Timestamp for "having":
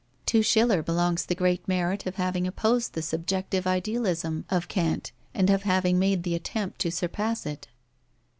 2.15-2.47, 5.61-5.99